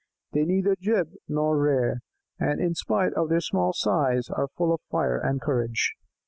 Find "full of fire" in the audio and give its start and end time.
4.57-5.19